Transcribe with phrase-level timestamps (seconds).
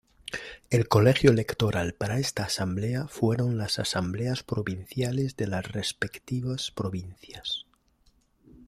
[0.71, 7.67] El Colegio Electoral para esta Asamblea fueron las Asambleas Provinciales de las respectivas Provincias.